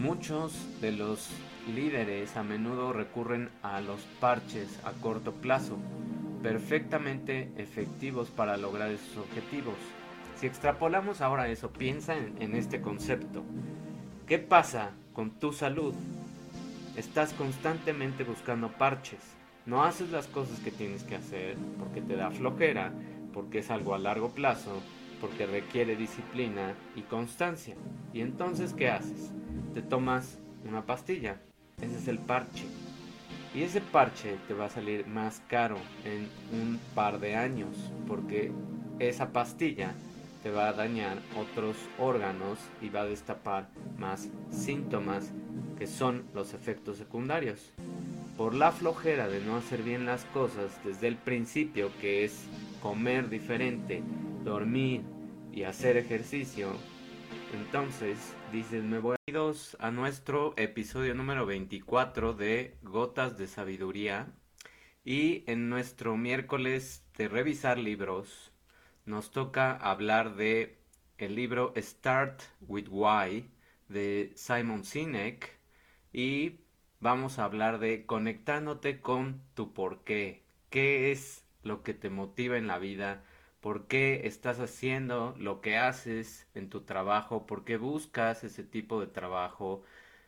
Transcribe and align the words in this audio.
Muchos 0.00 0.54
de 0.80 0.92
los 0.92 1.28
líderes 1.74 2.34
a 2.38 2.42
menudo 2.42 2.94
recurren 2.94 3.50
a 3.62 3.82
los 3.82 4.00
parches 4.18 4.80
a 4.82 4.92
corto 4.92 5.32
plazo, 5.32 5.76
perfectamente 6.42 7.52
efectivos 7.58 8.30
para 8.30 8.56
lograr 8.56 8.90
esos 8.90 9.18
objetivos. 9.18 9.74
Si 10.36 10.46
extrapolamos 10.46 11.20
ahora 11.20 11.48
eso, 11.48 11.70
piensa 11.70 12.16
en, 12.16 12.54
este 12.54 12.80
concepto. 12.80 13.42
¿Qué 14.26 14.38
pasa 14.38 14.92
con 15.12 15.32
tu 15.32 15.52
salud? 15.52 15.92
Estás 16.96 17.34
constantemente 17.34 18.24
buscando 18.24 18.68
parches. 18.72 19.20
No 19.66 19.84
haces 19.84 20.10
las 20.10 20.28
cosas 20.28 20.60
que 20.60 20.70
tienes 20.70 21.04
que 21.04 21.16
hacer 21.16 21.58
porque 21.78 22.00
te 22.00 22.16
da 22.16 22.30
flojera, 22.30 22.90
porque 23.34 23.58
es 23.58 23.70
algo 23.70 23.94
a 23.94 23.98
largo 23.98 24.30
plazo, 24.30 24.80
porque 25.20 25.44
requiere 25.44 25.94
disciplina 25.94 26.72
y 26.96 27.02
constancia. 27.02 27.76
¿Y 28.14 28.22
entonces 28.22 28.72
qué 28.72 28.88
haces? 28.88 29.30
Te 29.74 29.82
tomas 29.82 30.38
una 30.68 30.84
pastilla. 30.84 31.40
Ese 31.80 31.96
es 31.96 32.08
el 32.08 32.18
parche. 32.18 32.64
Y 33.54 33.62
ese 33.62 33.80
parche 33.80 34.36
te 34.48 34.54
va 34.54 34.66
a 34.66 34.70
salir 34.70 35.06
más 35.06 35.42
caro 35.48 35.76
en 36.04 36.28
un 36.52 36.80
par 36.94 37.20
de 37.20 37.36
años 37.36 37.68
porque 38.06 38.52
esa 38.98 39.32
pastilla 39.32 39.92
te 40.42 40.50
va 40.50 40.68
a 40.68 40.72
dañar 40.72 41.18
otros 41.36 41.76
órganos 41.98 42.58
y 42.80 42.88
va 42.88 43.02
a 43.02 43.06
destapar 43.06 43.68
más 43.98 44.28
síntomas 44.50 45.32
que 45.78 45.86
son 45.86 46.24
los 46.34 46.54
efectos 46.54 46.98
secundarios. 46.98 47.72
Por 48.36 48.54
la 48.54 48.72
flojera 48.72 49.28
de 49.28 49.40
no 49.40 49.56
hacer 49.56 49.82
bien 49.82 50.06
las 50.06 50.24
cosas 50.26 50.80
desde 50.84 51.08
el 51.08 51.16
principio, 51.16 51.90
que 52.00 52.24
es 52.24 52.44
comer 52.82 53.28
diferente, 53.28 54.02
dormir 54.44 55.02
y 55.52 55.64
hacer 55.64 55.96
ejercicio, 55.96 56.72
entonces 57.52 58.18
dices, 58.52 58.82
me 58.82 58.98
voy 58.98 59.19
a 59.30 59.52
a 59.78 59.92
nuestro 59.92 60.54
episodio 60.56 61.14
número 61.14 61.46
24 61.46 62.32
de 62.32 62.76
Gotas 62.82 63.38
de 63.38 63.46
Sabiduría. 63.46 64.26
Y 65.04 65.44
en 65.46 65.68
nuestro 65.68 66.16
miércoles 66.16 67.04
de 67.16 67.28
revisar 67.28 67.78
libros, 67.78 68.52
nos 69.04 69.30
toca 69.30 69.76
hablar 69.76 70.34
de 70.34 70.80
el 71.18 71.36
libro 71.36 71.72
Start 71.76 72.42
with 72.62 72.88
Why 72.90 73.48
de 73.88 74.32
Simon 74.34 74.84
Sinek 74.84 75.56
y 76.12 76.62
vamos 76.98 77.38
a 77.38 77.44
hablar 77.44 77.78
de 77.78 78.06
conectándote 78.06 79.00
con 79.00 79.42
tu 79.54 79.72
por 79.72 80.02
qué. 80.02 80.42
¿Qué 80.70 81.12
es 81.12 81.44
lo 81.62 81.84
que 81.84 81.94
te 81.94 82.10
motiva 82.10 82.58
en 82.58 82.66
la 82.66 82.80
vida? 82.80 83.22
¿Por 83.60 83.86
qué 83.88 84.22
estás 84.26 84.58
haciendo 84.58 85.34
lo 85.38 85.60
que 85.60 85.76
haces 85.76 86.48
en 86.54 86.70
tu 86.70 86.82
trabajo? 86.82 87.46
¿Por 87.46 87.64
qué 87.64 87.76
buscas 87.76 88.42
ese 88.42 88.64
tipo 88.64 89.00
de 89.00 89.06
trabajo? 89.06 89.82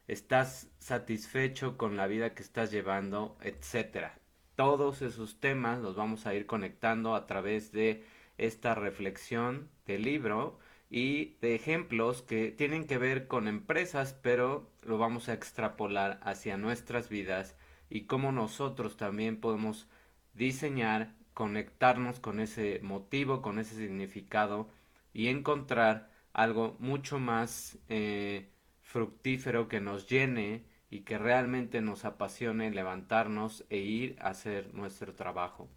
¿Estás 0.06 0.70
satisfecho 0.78 1.78
con 1.78 1.96
la 1.96 2.06
vida 2.06 2.34
que 2.34 2.42
estás 2.42 2.70
llevando? 2.70 3.36
Etcétera. 3.40 4.18
Todos 4.54 5.00
esos 5.02 5.40
temas 5.40 5.80
los 5.80 5.96
vamos 5.96 6.26
a 6.26 6.34
ir 6.34 6.46
conectando 6.46 7.14
a 7.14 7.26
través 7.26 7.72
de 7.72 8.04
esta 8.36 8.74
reflexión 8.74 9.70
del 9.86 10.02
libro 10.02 10.58
y 10.90 11.36
de 11.40 11.54
ejemplos 11.54 12.20
que 12.22 12.50
tienen 12.50 12.86
que 12.86 12.98
ver 12.98 13.28
con 13.28 13.48
empresas, 13.48 14.12
pero 14.22 14.70
lo 14.82 14.98
vamos 14.98 15.30
a 15.30 15.32
extrapolar 15.34 16.20
hacia 16.22 16.58
nuestras 16.58 17.08
vidas 17.08 17.56
y 17.88 18.02
cómo 18.04 18.30
nosotros 18.30 18.98
también 18.98 19.40
podemos 19.40 19.88
diseñar 20.34 21.14
conectarnos 21.34 22.20
con 22.20 22.40
ese 22.40 22.80
motivo, 22.82 23.42
con 23.42 23.58
ese 23.58 23.74
significado 23.76 24.68
y 25.12 25.28
encontrar 25.28 26.10
algo 26.32 26.76
mucho 26.78 27.18
más 27.18 27.78
eh, 27.88 28.48
fructífero 28.80 29.68
que 29.68 29.80
nos 29.80 30.08
llene 30.08 30.64
y 30.90 31.00
que 31.00 31.18
realmente 31.18 31.80
nos 31.80 32.04
apasione 32.04 32.70
levantarnos 32.70 33.64
e 33.70 33.78
ir 33.78 34.16
a 34.20 34.28
hacer 34.28 34.74
nuestro 34.74 35.14
trabajo. 35.14 35.68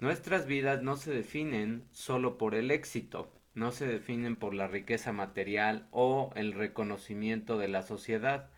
Nuestras 0.00 0.46
vidas 0.46 0.82
no 0.82 0.96
se 0.96 1.12
definen 1.12 1.84
solo 1.90 2.38
por 2.38 2.54
el 2.54 2.70
éxito, 2.70 3.32
no 3.54 3.72
se 3.72 3.86
definen 3.86 4.36
por 4.36 4.54
la 4.54 4.68
riqueza 4.68 5.12
material 5.12 5.88
o 5.90 6.30
el 6.36 6.52
reconocimiento 6.52 7.58
de 7.58 7.68
la 7.68 7.82
sociedad, 7.82 8.48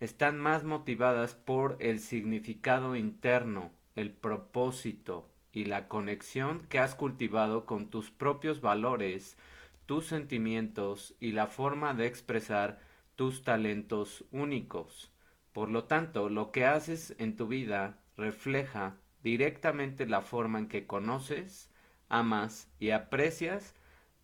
están 0.00 0.38
más 0.38 0.64
motivadas 0.64 1.34
por 1.34 1.76
el 1.80 1.98
significado 2.00 2.94
interno, 2.94 3.72
el 3.96 4.12
propósito, 4.12 5.30
y 5.54 5.64
la 5.64 5.86
conexión 5.88 6.66
que 6.68 6.80
has 6.80 6.96
cultivado 6.96 7.64
con 7.64 7.88
tus 7.88 8.10
propios 8.10 8.60
valores, 8.60 9.38
tus 9.86 10.06
sentimientos 10.06 11.14
y 11.20 11.32
la 11.32 11.46
forma 11.46 11.94
de 11.94 12.06
expresar 12.06 12.80
tus 13.14 13.44
talentos 13.44 14.24
únicos. 14.32 15.12
Por 15.52 15.70
lo 15.70 15.84
tanto, 15.84 16.28
lo 16.28 16.50
que 16.50 16.66
haces 16.66 17.14
en 17.18 17.36
tu 17.36 17.46
vida 17.46 18.00
refleja 18.16 18.96
directamente 19.22 20.06
la 20.06 20.20
forma 20.20 20.58
en 20.58 20.68
que 20.68 20.86
conoces, 20.86 21.70
amas 22.08 22.68
y 22.80 22.90
aprecias 22.90 23.74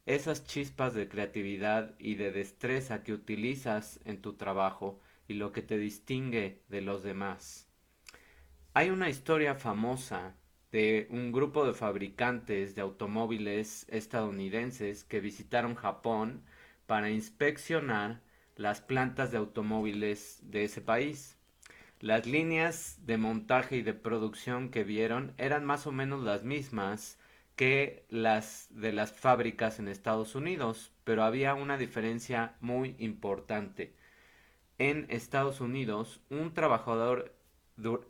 esas 0.07 0.45
chispas 0.45 0.95
de 0.95 1.09
creatividad 1.09 1.95
y 2.01 2.17
de 2.17 2.33
destreza 2.33 3.05
que 3.05 3.13
utilizas 3.13 4.01
en 4.05 4.21
tu 4.21 4.33
trabajo 4.33 4.99
y 5.29 5.35
lo 5.35 5.53
que 5.53 5.63
te 5.63 5.79
distingue 5.79 6.63
de 6.69 6.81
los 6.81 7.05
demás. 7.05 7.69
Hay 8.75 8.91
una 8.91 9.09
historia 9.09 9.55
famosa 9.55 10.35
de 10.73 11.09
un 11.11 11.33
grupo 11.33 11.67
de 11.67 11.75
fabricantes 11.75 12.75
de 12.75 12.83
automóviles 12.83 13.87
estadounidenses 13.89 15.05
que 15.05 15.21
visitaron 15.21 15.75
Japón 15.75 16.43
para 16.87 17.11
inspeccionar 17.11 18.21
las 18.57 18.81
plantas 18.81 19.33
de 19.33 19.39
automóviles 19.39 20.41
de 20.43 20.65
ese 20.65 20.81
país. 20.81 21.37
Las 22.01 22.27
líneas 22.27 22.99
de 23.05 23.17
montaje 23.19 23.77
y 23.77 23.83
de 23.83 23.95
producción 23.95 24.71
que 24.71 24.85
vieron 24.85 25.35
eran 25.39 25.65
más 25.65 25.87
o 25.87 25.93
menos 25.93 26.23
las 26.23 26.45
mismas 26.45 27.19
que 27.57 28.07
las 28.09 28.69
de 28.71 28.93
las 28.93 29.13
fábricas 29.13 29.79
en 29.79 29.89
Estados 29.89 30.35
Unidos, 30.35 30.93
pero 31.05 31.25
había 31.25 31.55
una 31.55 31.77
diferencia 31.77 32.55
muy 32.61 32.97
importante. 32.99 33.95
En 34.79 35.07
Estados 35.11 35.61
Unidos, 35.61 36.23
un 36.31 36.55
trabajador 36.55 37.35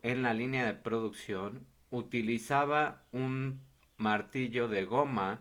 en 0.03 0.22
la 0.22 0.34
línea 0.34 0.66
de 0.66 0.75
producción 0.75 1.66
utilizaba 1.90 3.04
un 3.12 3.60
martillo 3.96 4.68
de 4.68 4.84
goma 4.84 5.40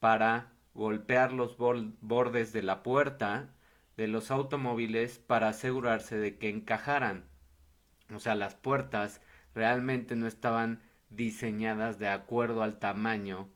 para 0.00 0.52
golpear 0.74 1.32
los 1.32 1.56
bordes 1.56 2.52
de 2.52 2.62
la 2.62 2.82
puerta 2.82 3.50
de 3.96 4.08
los 4.08 4.30
automóviles 4.30 5.18
para 5.18 5.48
asegurarse 5.48 6.18
de 6.18 6.36
que 6.38 6.50
encajaran. 6.50 7.24
O 8.14 8.20
sea, 8.20 8.34
las 8.34 8.54
puertas 8.54 9.20
realmente 9.54 10.16
no 10.16 10.26
estaban 10.26 10.82
diseñadas 11.10 11.98
de 11.98 12.08
acuerdo 12.08 12.62
al 12.62 12.78
tamaño 12.78 13.48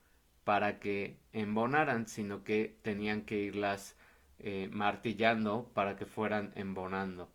para 0.44 0.80
que 0.80 1.18
embonaran, 1.32 2.06
sino 2.06 2.42
que 2.42 2.78
tenían 2.82 3.22
que 3.22 3.38
irlas 3.38 3.96
eh, 4.38 4.68
martillando 4.72 5.70
para 5.74 5.96
que 5.96 6.06
fueran 6.06 6.52
embonando. 6.56 7.30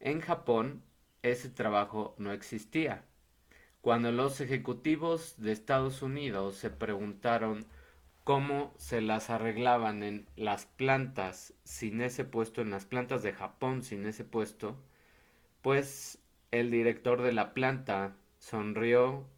En 0.00 0.20
Japón 0.20 0.82
ese 1.22 1.50
trabajo 1.50 2.14
no 2.18 2.32
existía. 2.32 3.04
Cuando 3.84 4.12
los 4.12 4.40
ejecutivos 4.40 5.34
de 5.36 5.52
Estados 5.52 6.00
Unidos 6.00 6.56
se 6.56 6.70
preguntaron 6.70 7.66
cómo 8.24 8.72
se 8.78 9.02
las 9.02 9.28
arreglaban 9.28 10.02
en 10.02 10.26
las 10.36 10.64
plantas 10.64 11.52
sin 11.64 12.00
ese 12.00 12.24
puesto, 12.24 12.62
en 12.62 12.70
las 12.70 12.86
plantas 12.86 13.22
de 13.22 13.34
Japón 13.34 13.82
sin 13.82 14.06
ese 14.06 14.24
puesto, 14.24 14.82
pues 15.60 16.18
el 16.50 16.70
director 16.70 17.20
de 17.20 17.32
la 17.32 17.52
planta 17.52 18.16
sonrió, 18.38 19.28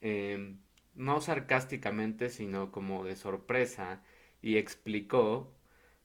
em, 0.00 0.60
no 0.94 1.20
sarcásticamente, 1.20 2.30
sino 2.30 2.70
como 2.70 3.02
de 3.02 3.16
sorpresa, 3.16 4.04
y 4.42 4.58
explicó, 4.58 5.52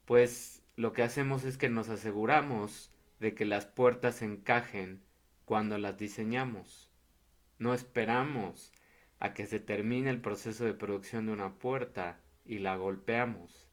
pues 0.05 0.63
lo 0.77 0.93
que 0.93 1.03
hacemos 1.03 1.43
es 1.43 1.59
que 1.59 1.69
nos 1.69 1.89
aseguramos 1.89 2.91
de 3.19 3.35
que 3.35 3.45
las 3.45 3.67
puertas 3.67 4.23
encajen 4.23 5.03
cuando 5.45 5.77
las 5.77 5.99
diseñamos. 5.99 6.86
No 7.59 7.73
esperamos 7.73 8.71
a 9.19 9.33
que 9.33 9.47
se 9.47 9.59
termine 9.59 10.09
el 10.09 10.21
proceso 10.21 10.65
de 10.65 10.73
producción 10.73 11.25
de 11.25 11.33
una 11.33 11.55
puerta 11.55 12.19
y 12.45 12.59
la 12.59 12.75
golpeamos, 12.75 13.67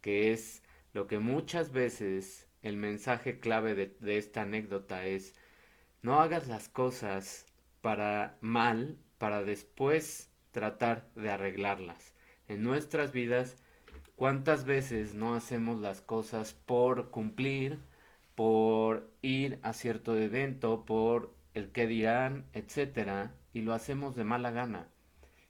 que 0.00 0.32
es 0.32 0.62
lo 0.92 1.06
que 1.06 1.18
muchas 1.18 1.72
veces 1.72 2.48
el 2.62 2.76
mensaje 2.76 3.40
clave 3.40 3.74
de, 3.74 4.18
esta 4.18 4.42
anécdota 4.42 5.06
es 5.06 5.34
no 6.02 6.20
hagas 6.20 6.48
las 6.48 6.68
cosas 6.68 7.46
para 7.80 8.36
mal 8.40 8.98
para 9.18 9.42
después 9.42 10.30
tratar 10.50 11.08
de 11.14 11.30
arreglarlas. 11.30 12.14
En 12.46 12.62
nuestras 12.62 13.12
vidas, 13.12 13.56
¿cuántas 14.16 14.64
veces 14.64 15.14
no 15.14 15.34
hacemos 15.34 15.80
las 15.80 16.00
cosas 16.00 16.52
por 16.52 17.10
cumplir, 17.10 17.78
por 18.34 19.10
ir 19.22 19.58
a 19.62 19.72
cierto 19.72 20.16
evento, 20.16 20.84
por 20.84 21.34
el 21.54 21.70
que 21.70 21.86
dirán, 21.86 22.46
etcétera, 22.52 23.34
y 23.52 23.62
lo 23.62 23.72
hacemos 23.72 24.16
de 24.16 24.24
mala 24.24 24.50
gana. 24.50 24.88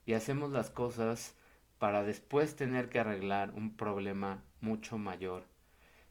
Y 0.07 0.13
hacemos 0.13 0.53
las 0.53 0.71
cosas 0.71 1.37
para 1.79 2.03
después 2.05 2.57
tener 2.57 2.89
que 2.89 3.01
arreglar 3.01 3.51
un 3.51 3.77
problema 3.77 4.45
mucho 4.61 4.99
mayor. 4.99 5.45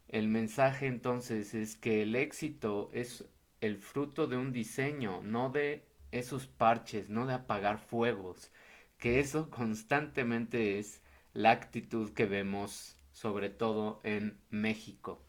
El 0.08 0.28
mensaje 0.28 0.88
entonces 0.88 1.54
es 1.54 1.76
que 1.76 2.02
el 2.04 2.16
éxito 2.16 2.90
es 2.94 3.26
el 3.62 3.78
fruto 3.78 4.28
de 4.28 4.38
un 4.38 4.52
diseño, 4.52 5.22
no 5.24 5.50
de 5.50 5.88
esos 6.12 6.48
parches, 6.48 7.10
no 7.10 7.26
de 7.26 7.34
apagar 7.34 7.80
fuegos, 7.80 8.52
que 8.98 9.20
eso 9.20 9.50
constantemente 9.52 10.80
es 10.80 11.02
la 11.34 11.52
actitud 11.52 12.14
que 12.14 12.26
vemos 12.26 13.00
sobre 13.12 13.50
todo 13.50 14.02
en 14.04 14.40
México 14.50 15.24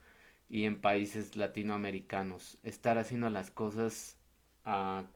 y 0.49 0.64
en 0.64 0.81
países 0.81 1.37
latinoamericanos. 1.37 2.58
Estar 2.62 2.99
haciendo 2.99 3.31
las 3.31 3.50
cosas 3.50 4.19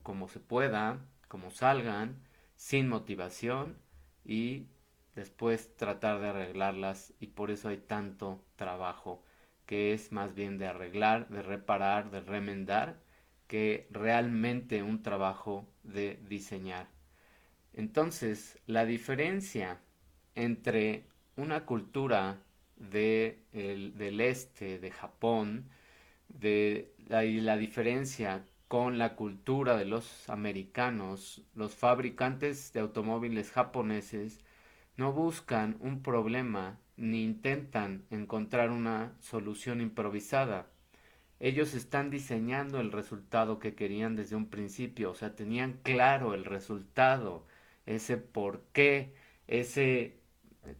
como 0.02 0.28
se 0.28 0.40
pueda, 0.40 0.98
como 1.28 1.50
salgan, 1.50 2.16
sin 2.56 2.88
motivación 2.88 3.78
y 4.24 4.66
después 5.14 5.74
tratar 5.76 6.20
de 6.20 6.28
arreglarlas 6.28 7.14
y 7.20 7.28
por 7.28 7.50
eso 7.50 7.68
hay 7.68 7.78
tanto 7.78 8.44
trabajo 8.56 9.22
que 9.66 9.92
es 9.92 10.12
más 10.12 10.34
bien 10.34 10.58
de 10.58 10.66
arreglar, 10.66 11.28
de 11.28 11.42
reparar, 11.42 12.10
de 12.10 12.20
remendar 12.20 13.00
que 13.46 13.88
realmente 13.90 14.82
un 14.82 15.02
trabajo 15.02 15.66
de 15.82 16.18
diseñar. 16.28 16.88
Entonces, 17.72 18.58
la 18.66 18.84
diferencia 18.84 19.80
entre 20.34 21.04
una 21.36 21.64
cultura 21.64 22.38
de 22.76 23.42
del 23.52 24.20
este, 24.20 24.78
de 24.78 24.90
Japón, 24.90 25.68
de, 26.28 26.94
y 27.08 27.40
la 27.40 27.56
diferencia 27.56 28.44
con 28.68 28.98
la 28.98 29.16
cultura 29.16 29.76
de 29.76 29.86
los 29.86 30.28
americanos, 30.28 31.42
los 31.54 31.74
fabricantes 31.74 32.72
de 32.74 32.80
automóviles 32.80 33.50
japoneses 33.50 34.40
no 34.96 35.12
buscan 35.12 35.76
un 35.80 36.02
problema 36.02 36.78
ni 36.96 37.24
intentan 37.24 38.04
encontrar 38.10 38.70
una 38.70 39.14
solución 39.20 39.80
improvisada. 39.80 40.66
Ellos 41.40 41.74
están 41.74 42.10
diseñando 42.10 42.80
el 42.80 42.92
resultado 42.92 43.58
que 43.58 43.74
querían 43.74 44.16
desde 44.16 44.36
un 44.36 44.50
principio, 44.50 45.12
o 45.12 45.14
sea, 45.14 45.34
tenían 45.34 45.80
claro 45.82 46.34
el 46.34 46.44
resultado, 46.44 47.46
ese 47.86 48.16
por 48.18 48.64
qué, 48.72 49.14
ese 49.46 50.18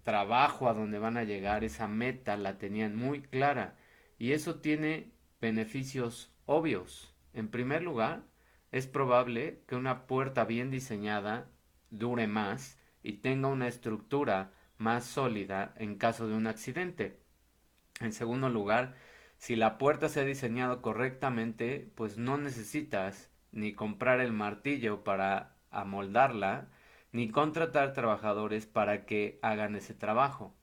trabajo 0.03 0.69
a 0.69 0.75
donde 0.75 0.99
van 0.99 1.17
a 1.17 1.25
llegar, 1.25 1.65
esa 1.65 1.89
meta 1.89 2.37
la 2.37 2.59
tenían 2.59 2.97
muy 2.97 3.23
clara 3.23 3.77
y 4.19 4.33
eso 4.33 4.57
tiene 4.57 5.11
beneficios 5.41 6.33
obvios. 6.47 7.15
En 7.33 7.49
primer 7.49 7.83
lugar, 7.83 8.25
es 8.71 8.87
probable 8.87 9.63
que 9.67 9.77
una 9.77 10.07
puerta 10.07 10.45
bien 10.45 10.71
diseñada 10.71 11.51
dure 11.91 12.27
más 12.27 12.79
y 13.03 13.15
tenga 13.15 13.49
una 13.49 13.69
estructura 13.69 14.53
más 14.77 15.05
sólida 15.05 15.75
en 15.77 15.97
caso 15.97 16.29
de 16.29 16.35
un 16.35 16.47
accidente. 16.47 17.21
En 18.01 18.13
segundo 18.13 18.49
lugar, 18.49 18.95
si 19.39 19.57
la 19.57 19.79
puerta 19.79 20.09
se 20.09 20.21
ha 20.21 20.25
diseñado 20.25 20.83
correctamente, 20.83 21.91
pues 21.95 22.19
no 22.19 22.39
necesitas 22.39 23.31
ni 23.53 23.73
comprar 23.73 24.21
el 24.21 24.33
martillo 24.33 25.05
para 25.05 25.57
amoldarla, 25.71 26.69
ni 27.13 27.31
contratar 27.31 27.93
trabajadores 27.95 28.67
para 28.67 29.07
que 29.07 29.39
hagan 29.43 29.75
ese 29.77 29.95
trabajo. 29.95 30.55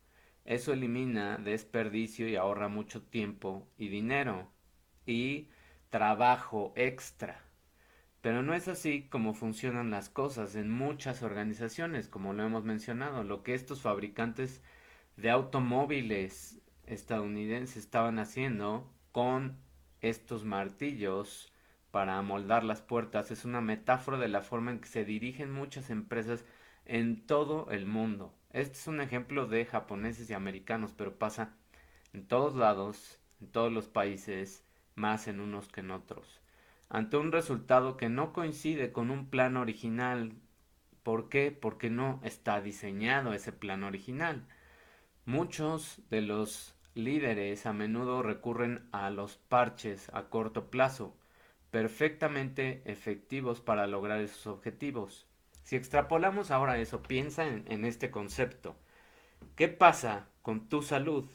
Eso 0.43 0.73
elimina 0.73 1.37
desperdicio 1.37 2.27
y 2.27 2.35
ahorra 2.35 2.67
mucho 2.67 3.01
tiempo 3.01 3.67
y 3.77 3.87
dinero 3.87 4.51
y 5.05 5.49
trabajo 5.95 6.73
extra. 6.75 7.41
Pero 8.19 8.43
no 8.43 8.53
es 8.53 8.67
así 8.67 9.07
como 9.07 9.33
funcionan 9.33 9.91
las 9.91 10.09
cosas 10.09 10.55
en 10.55 10.69
muchas 10.69 11.23
organizaciones, 11.23 12.09
como 12.09 12.33
lo 12.33 12.43
hemos 12.43 12.65
mencionado. 12.65 13.23
Lo 13.23 13.43
que 13.43 13.53
estos 13.53 13.81
fabricantes 13.81 14.61
de 15.15 15.29
automóviles 15.29 16.59
estadounidenses 16.85 17.77
estaban 17.77 18.19
haciendo 18.19 18.91
con 19.13 19.57
estos 20.01 20.43
martillos 20.43 21.53
para 21.91 22.17
amoldar 22.17 22.65
las 22.65 22.81
puertas 22.81 23.31
es 23.31 23.45
una 23.45 23.61
metáfora 23.61 24.17
de 24.17 24.27
la 24.27 24.41
forma 24.41 24.71
en 24.71 24.81
que 24.81 24.89
se 24.89 25.05
dirigen 25.05 25.49
muchas 25.49 25.89
empresas 25.89 26.43
en 26.83 27.25
todo 27.25 27.71
el 27.71 27.85
mundo. 27.85 28.35
Este 28.51 28.73
es 28.73 28.87
un 28.87 28.99
ejemplo 28.99 29.47
de 29.47 29.63
japoneses 29.63 30.29
y 30.29 30.33
americanos, 30.33 30.91
pero 30.91 31.17
pasa 31.17 31.55
en 32.11 32.27
todos 32.27 32.53
lados, 32.53 33.21
en 33.39 33.49
todos 33.49 33.71
los 33.71 33.87
países, 33.87 34.64
más 34.95 35.27
en 35.27 35.39
unos 35.39 35.67
que 35.67 35.81
en 35.81 35.91
otros. 35.91 36.41
Ante 36.89 37.17
un 37.17 37.31
resultado 37.31 37.97
que 37.97 38.09
no 38.09 38.33
coincide 38.33 38.91
con 38.91 39.11
un 39.11 39.29
plan 39.29 39.57
original. 39.57 40.33
¿Por 41.03 41.29
qué? 41.29 41.51
Porque 41.51 41.89
no 41.89 42.19
está 42.23 42.61
diseñado 42.61 43.33
ese 43.33 43.51
plan 43.51 43.83
original. 43.83 44.47
Muchos 45.25 46.01
de 46.09 46.21
los 46.21 46.75
líderes 46.93 47.65
a 47.65 47.73
menudo 47.73 48.23
recurren 48.23 48.87
a 48.91 49.09
los 49.09 49.37
parches 49.37 50.09
a 50.13 50.29
corto 50.29 50.69
plazo 50.69 51.15
perfectamente 51.75 52.81
efectivos 52.85 53.59
para 53.59 53.85
lograr 53.85 54.21
esos 54.21 54.47
objetivos. 54.47 55.27
Si 55.63 55.75
extrapolamos 55.75 56.49
ahora 56.49 56.77
eso, 56.77 57.03
piensa 57.03 57.45
en, 57.45 57.83
este 57.83 58.11
concepto. 58.11 58.77
¿Qué 59.57 59.67
pasa 59.67 60.29
con 60.41 60.69
tu 60.69 60.81
salud? 60.81 61.29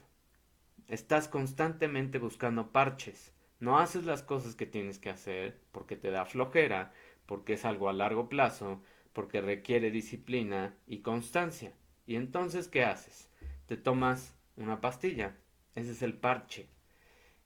Estás 0.88 1.28
constantemente 1.28 2.18
buscando 2.18 2.72
parches. 2.72 3.34
No 3.60 3.78
haces 3.78 4.06
las 4.06 4.22
cosas 4.22 4.56
que 4.56 4.66
tienes 4.66 4.98
que 4.98 5.10
hacer 5.10 5.60
porque 5.70 5.96
te 5.96 6.10
da 6.10 6.24
flojera, 6.24 6.92
porque 7.26 7.52
es 7.52 7.64
algo 7.64 7.88
a 7.88 7.92
largo 7.92 8.28
plazo, 8.28 8.82
porque 9.12 9.40
requiere 9.40 9.90
disciplina 9.90 10.74
y 10.86 11.00
constancia. 11.00 11.74
¿Y 12.06 12.16
entonces 12.16 12.68
qué 12.68 12.84
haces? 12.84 13.30
Te 13.66 13.76
tomas 13.76 14.34
una 14.56 14.80
pastilla. 14.80 15.36
Ese 15.74 15.92
es 15.92 16.02
el 16.02 16.14
parche. 16.14 16.68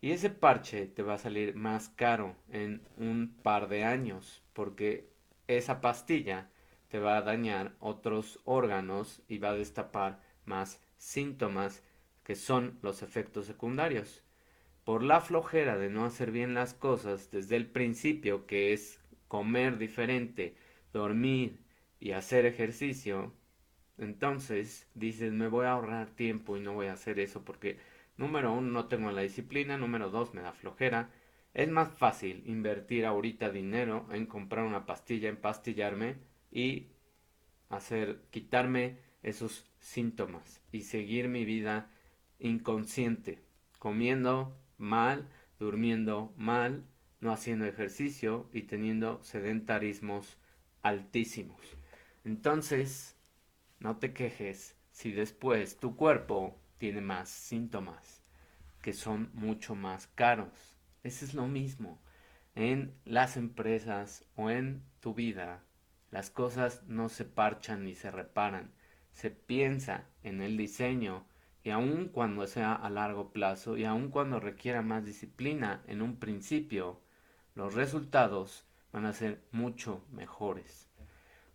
Y 0.01 0.13
ese 0.13 0.31
parche 0.31 0.87
te 0.87 1.03
va 1.03 1.15
a 1.15 1.19
salir 1.19 1.57
más 1.57 1.89
caro 1.89 2.37
en 2.49 2.83
un 2.97 3.35
par 3.43 3.69
de 3.69 3.85
años 3.85 4.43
porque 4.53 5.11
esa 5.49 5.81
pastilla 5.81 6.51
te 6.89 6.99
va 6.99 7.17
a 7.17 7.23
dañar 7.23 7.75
otros 7.81 8.39
órganos 8.45 9.23
y 9.29 9.39
va 9.39 9.51
a 9.51 9.55
destapar 9.55 10.21
más 10.45 10.81
síntomas 10.97 11.83
que 12.23 12.37
son 12.37 12.79
los 12.83 13.03
efectos 13.03 13.47
secundarios. 13.47 14.23
Por 14.85 15.03
la 15.03 15.21
flojera 15.21 15.79
de 15.79 15.91
no 15.91 16.05
hacer 16.05 16.31
bien 16.31 16.55
las 16.55 16.75
cosas 16.75 17.31
desde 17.31 17.57
el 17.57 17.67
principio, 17.67 18.47
que 18.47 18.73
es 18.73 19.01
comer 19.29 19.79
diferente, 19.79 20.57
dormir 20.93 21.59
y 22.01 22.13
hacer 22.13 22.47
ejercicio, 22.47 23.33
entonces 23.99 24.89
dices 24.95 25.33
me 25.33 25.49
voy 25.49 25.67
a 25.67 25.73
ahorrar 25.73 26.11
tiempo 26.11 26.57
y 26.57 26.61
no 26.61 26.75
voy 26.75 26.89
a 26.89 26.95
hacer 26.95 27.19
eso 27.19 27.45
porque 27.45 27.79
Número 28.17 28.53
uno, 28.53 28.71
no 28.71 28.87
tengo 28.87 29.11
la 29.11 29.23
disciplina. 29.23 29.77
Número 29.77 30.11
dos, 30.11 30.35
me 30.35 30.43
da 30.43 30.53
flojera. 30.53 31.11
Es 31.53 31.69
más 31.69 31.91
fácil 31.93 32.43
invertir 32.47 33.07
ahorita 33.07 33.51
dinero 33.51 34.07
en 34.13 34.27
comprar 34.27 34.65
una 34.65 34.87
pastilla, 34.87 35.29
en 35.29 35.37
pastillarme 35.37 36.17
y 36.51 36.89
hacer, 37.69 38.23
quitarme 38.31 38.99
esos 39.23 39.65
síntomas 39.79 40.63
y 40.73 40.83
seguir 40.83 41.29
mi 41.29 41.45
vida 41.45 41.91
inconsciente, 42.39 43.43
comiendo 43.79 44.57
mal, 44.85 45.29
durmiendo 45.59 46.33
mal, 46.37 46.85
no 47.21 47.33
haciendo 47.33 47.65
ejercicio 47.65 48.49
y 48.53 48.63
teniendo 48.63 49.23
sedentarismos 49.25 50.39
altísimos. 50.83 51.61
Entonces, 52.25 53.17
no 53.81 53.97
te 53.97 54.13
quejes 54.13 54.77
si 54.93 55.11
después 55.11 55.79
tu 55.79 55.97
cuerpo 55.97 56.57
tiene 56.79 57.01
más 57.01 57.29
síntomas 57.29 58.25
que 58.85 58.93
son 58.93 59.31
mucho 59.33 59.75
más 59.75 60.09
caros. 60.09 60.77
Eso 61.03 61.25
es 61.25 61.33
lo 61.33 61.49
mismo. 61.49 61.99
En 62.55 62.95
las 63.07 63.39
empresas 63.39 64.27
o 64.37 64.51
en 64.51 64.83
tu 65.01 65.15
vida, 65.15 65.65
las 66.11 66.29
cosas 66.29 66.83
no 66.87 67.09
se 67.09 67.25
parchan 67.25 67.85
ni 67.85 67.95
se 67.95 68.11
reparan. 68.11 68.73
Se 69.11 69.31
piensa 69.31 70.07
en 70.23 70.43
el 70.43 70.59
diseño 70.59 71.27
y 71.65 71.71
aun 71.71 72.09
cuando 72.09 72.47
sea 72.47 72.75
a 72.75 72.91
largo 72.91 73.33
plazo 73.33 73.79
y 73.79 73.85
aun 73.85 74.11
cuando 74.11 74.39
requiera 74.39 74.83
más 74.83 75.05
disciplina 75.05 75.83
en 75.87 76.03
un 76.03 76.17
principio, 76.17 77.01
los 77.55 77.75
resultados 77.75 78.67
van 78.93 79.07
a 79.07 79.15
ser 79.15 79.43
mucho 79.51 80.05
mejores. 80.13 80.91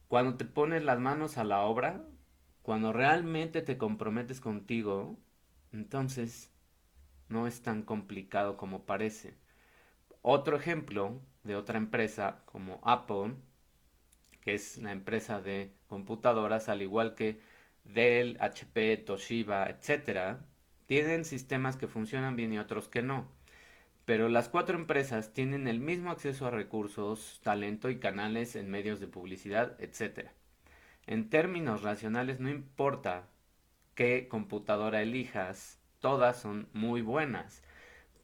Cuando 0.08 0.36
te 0.36 0.46
pones 0.46 0.84
las 0.84 1.00
manos 1.00 1.38
a 1.38 1.44
la 1.44 1.62
obra, 1.62 2.04
cuando 2.64 2.92
realmente 2.92 3.62
te 3.62 3.78
comprometes 3.78 4.42
contigo, 4.42 5.16
entonces 5.72 6.52
no 7.28 7.46
es 7.46 7.62
tan 7.62 7.84
complicado 7.84 8.58
como 8.58 8.86
parece. 8.86 9.38
Otro 10.24 10.58
ejemplo 10.58 11.22
de 11.44 11.56
otra 11.56 11.78
empresa 11.78 12.42
como 12.46 12.80
Apple, 12.84 13.36
que 14.42 14.56
es 14.56 14.80
la 14.80 14.92
empresa 14.92 15.40
de 15.40 15.72
computadoras, 15.88 16.68
al 16.68 16.82
igual 16.82 17.14
que 17.14 17.40
Dell, 17.84 18.38
HP, 18.40 18.98
Toshiba, 18.98 19.70
etc., 19.70 20.38
tienen 20.86 21.26
sistemas 21.26 21.78
que 21.78 21.88
funcionan 21.88 22.36
bien 22.36 22.54
y 22.54 22.60
otros 22.60 22.88
que 22.88 23.02
no. 23.02 23.28
Pero 24.06 24.28
las 24.30 24.50
cuatro 24.50 24.78
empresas 24.78 25.34
tienen 25.34 25.68
el 25.68 25.80
mismo 25.80 26.12
acceso 26.12 26.48
a 26.48 26.52
recursos, 26.52 27.40
talento 27.44 27.90
y 27.90 28.00
canales 28.00 28.56
en 28.56 28.70
medios 28.72 29.00
de 29.00 29.08
publicidad, 29.08 29.78
etc. 29.82 30.30
En 31.08 31.30
términos 31.30 31.84
racionales 31.84 32.40
no 32.40 32.50
importa 32.50 33.30
qué 33.96 34.28
computadora 34.28 35.02
elijas, 35.02 35.80
todas 36.00 36.38
son 36.42 36.70
muy 36.74 37.02
buenas. 37.02 37.64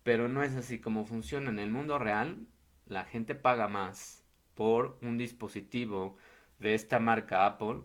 pero 0.04 0.30
no 0.30 0.44
es 0.44 0.56
así 0.56 0.80
como 0.80 1.06
funciona. 1.06 1.50
En 1.50 1.60
el 1.60 1.72
mundo 1.72 2.00
real, 2.00 2.48
la 2.88 3.06
gente 3.06 3.36
paga 3.36 3.68
más 3.68 4.24
por 4.56 4.98
un 5.02 5.18
dispositivo 5.18 6.18
de 6.60 6.76
esta 6.76 7.00
marca 7.00 7.46
Apple 7.46 7.82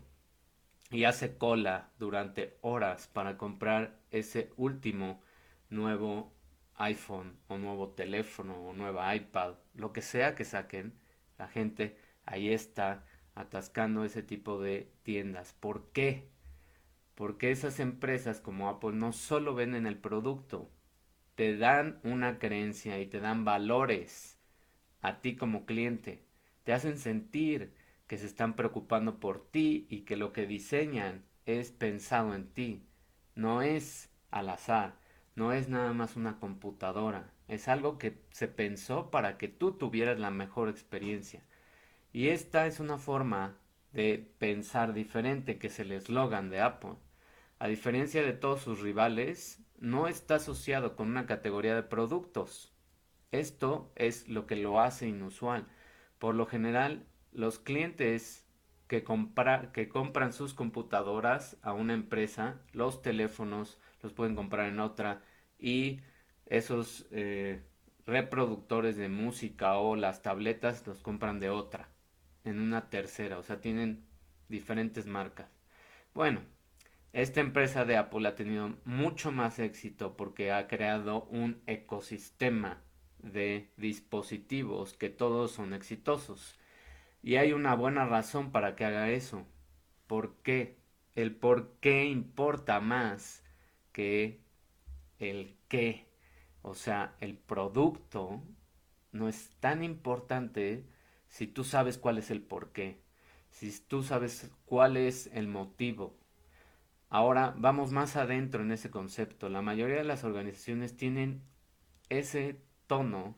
y 0.91 1.05
hace 1.05 1.37
cola 1.37 1.91
durante 1.99 2.59
horas 2.63 3.09
para 3.09 3.37
comprar 3.39 4.01
ese 4.11 4.53
último 4.57 5.23
nuevo 5.69 6.33
iPhone 6.75 7.37
o 7.49 7.59
nuevo 7.59 7.91
teléfono 7.91 8.55
o 8.69 8.73
nueva 8.73 9.15
iPad, 9.15 9.55
lo 9.75 9.93
que 9.93 10.03
sea 10.03 10.35
que 10.35 10.45
saquen, 10.45 10.95
la 11.39 11.49
gente 11.49 11.97
ahí 12.25 12.53
está 12.53 13.05
atascando 13.35 14.05
ese 14.05 14.23
tipo 14.23 14.61
de 14.61 14.93
tiendas. 15.03 15.53
¿Por 15.53 15.93
qué? 15.93 16.29
Porque 17.15 17.51
esas 17.51 17.81
empresas 17.81 18.41
como 18.41 18.69
Apple 18.69 18.93
no 18.93 19.13
solo 19.13 19.55
venden 19.55 19.87
el 19.87 19.99
producto, 19.99 20.71
te 21.35 21.57
dan 21.57 22.01
una 22.03 22.39
creencia 22.39 22.99
y 23.01 23.07
te 23.07 23.21
dan 23.21 23.45
valores 23.45 24.39
a 25.01 25.21
ti 25.21 25.37
como 25.37 25.67
cliente. 25.67 26.25
Te 26.65 26.73
hacen 26.73 26.99
sentir 26.99 27.75
que 28.11 28.19
se 28.19 28.27
están 28.27 28.57
preocupando 28.57 29.21
por 29.21 29.49
ti 29.53 29.87
y 29.89 30.01
que 30.01 30.17
lo 30.17 30.33
que 30.33 30.45
diseñan 30.45 31.25
es 31.47 31.71
pensado 31.71 32.35
en 32.35 32.53
ti. 32.53 32.85
No 33.37 33.63
es 33.63 34.11
al 34.33 34.49
azar, 34.49 34.99
no 35.37 35.53
es 35.53 35.69
nada 35.69 35.93
más 35.93 36.17
una 36.17 36.41
computadora, 36.41 37.33
es 37.47 37.69
algo 37.69 37.99
que 37.99 38.21
se 38.33 38.49
pensó 38.49 39.13
para 39.13 39.39
que 39.39 39.47
tú 39.47 39.79
tuvieras 39.79 40.19
la 40.19 40.33
mejor 40.33 40.69
experiencia. 40.69 41.45
Y 42.13 42.31
esta 42.31 42.67
es 42.67 42.81
una 42.81 42.99
forma 42.99 43.57
de 43.93 44.29
pensar 44.41 44.93
diferente 44.93 45.61
que 45.61 45.69
es 45.69 45.79
el 45.79 45.93
eslogan 45.93 46.51
de 46.51 46.63
Apple. 46.63 46.97
A 47.61 47.69
diferencia 47.69 48.25
de 48.25 48.33
todos 48.33 48.61
sus 48.61 48.81
rivales, 48.81 49.61
no 49.79 50.09
está 50.09 50.35
asociado 50.35 50.97
con 50.97 51.07
una 51.07 51.27
categoría 51.27 51.77
de 51.77 51.85
productos. 51.85 52.75
Esto 53.31 53.93
es 53.95 54.27
lo 54.29 54.49
que 54.49 54.57
lo 54.57 54.81
hace 54.81 55.07
inusual. 55.07 55.69
Por 56.19 56.35
lo 56.35 56.47
general, 56.47 57.07
los 57.33 57.59
clientes 57.59 58.47
que, 58.89 59.05
que 59.73 59.89
compran 59.89 60.33
sus 60.33 60.55
computadoras 60.55 61.57
a 61.63 61.73
una 61.73 61.95
empresa, 61.95 62.61
los 62.73 63.03
teléfonos 63.03 63.79
los 64.03 64.13
pueden 64.13 64.35
comprar 64.35 64.69
en 64.69 64.81
otra 64.81 65.23
y 65.59 66.01
esos 66.47 67.07
eh, 67.11 67.63
reproductores 68.07 68.97
de 68.97 69.09
música 69.09 69.77
o 69.79 69.97
las 69.97 70.23
tabletas 70.23 70.87
los 70.87 71.03
compran 71.03 71.39
de 71.39 71.51
otra, 71.51 71.89
en 72.45 72.59
una 72.61 72.91
tercera, 72.91 73.39
o 73.39 73.43
sea, 73.43 73.61
tienen 73.61 74.05
diferentes 74.49 75.07
marcas. 75.07 75.49
Bueno, 76.13 76.41
esta 77.13 77.41
empresa 77.41 77.85
de 77.85 77.97
Apple 77.97 78.29
ha 78.29 78.35
tenido 78.35 78.77
mucho 78.85 79.33
más 79.33 79.59
éxito 79.59 80.17
porque 80.17 80.53
ha 80.53 80.69
creado 80.69 81.25
un 81.25 81.63
ecosistema 81.67 82.83
de 83.19 83.73
dispositivos 83.77 84.95
que 84.95 85.09
todos 85.11 85.53
son 85.53 85.75
exitosos. 85.75 86.59
Y 87.23 87.37
hay 87.37 87.53
una 87.53 87.75
buena 87.75 88.07
razón 88.07 88.51
para 88.53 88.77
que 88.77 88.85
haga 88.85 89.11
eso. 89.11 89.47
¿Por 90.07 90.37
qué? 90.43 90.79
El 91.15 91.35
por 91.37 91.75
qué 91.81 92.07
importa 92.07 92.81
más 92.81 93.45
que 93.93 94.41
el 95.19 95.57
qué. 95.69 96.09
O 96.63 96.75
sea, 96.75 97.17
el 97.21 97.37
producto 97.37 98.43
no 99.13 99.29
es 99.29 99.51
tan 99.61 99.83
importante 99.85 100.85
si 101.29 101.47
tú 101.47 101.65
sabes 101.65 101.99
cuál 101.99 102.19
es 102.19 102.31
el 102.31 102.43
por 102.43 102.73
qué. 102.73 103.01
Si 103.51 103.71
tú 103.81 104.03
sabes 104.03 104.51
cuál 104.65 104.97
es 104.97 105.29
el 105.35 105.49
motivo. 105.49 106.17
Ahora 107.09 107.55
vamos 107.59 107.93
más 107.93 108.17
adentro 108.17 108.63
en 108.63 108.73
ese 108.73 108.91
concepto. 108.91 109.49
La 109.49 109.63
mayoría 109.63 109.97
de 109.97 110.05
las 110.05 110.25
organizaciones 110.25 110.97
tienen 110.97 111.43
ese 112.09 112.61
tono 112.87 113.37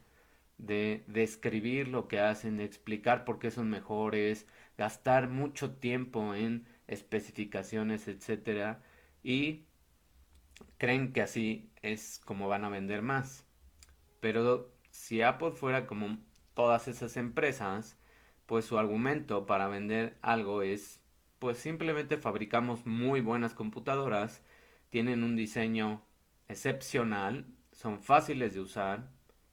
de 0.63 1.05
describir 1.09 1.89
lo 1.89 2.09
que 2.09 2.21
hacen, 2.21 2.57
de 2.57 2.65
explicar 2.65 3.25
por 3.25 3.39
qué 3.39 3.51
son 3.51 3.69
mejores, 3.69 4.47
gastar 4.79 5.29
mucho 5.29 5.75
tiempo 5.77 6.35
en 6.35 6.67
especificaciones, 6.87 8.09
etcétera, 8.09 8.83
y 9.23 9.67
creen 10.79 11.13
que 11.13 11.23
así 11.23 11.71
es 11.83 12.21
como 12.25 12.49
van 12.49 12.65
a 12.65 12.69
vender 12.71 13.03
más. 13.03 13.47
Pero 14.21 14.73
si 14.91 15.23
Apple 15.23 15.53
fuera 15.53 15.87
como 15.87 16.19
todas 16.55 16.89
esas 16.89 17.17
empresas, 17.17 17.99
pues 18.47 18.65
su 18.65 18.79
argumento 18.79 19.47
para 19.47 19.69
vender 19.69 20.19
algo 20.23 20.63
es 20.63 21.03
pues 21.39 21.59
simplemente 21.59 22.19
fabricamos 22.19 22.87
muy 22.87 23.21
buenas 23.21 23.53
computadoras, 23.53 24.43
tienen 24.91 25.25
un 25.25 25.35
diseño 25.35 26.07
excepcional, 26.47 27.47
son 27.73 28.01
fáciles 28.01 28.55
de 28.55 28.61
usar, 28.61 29.11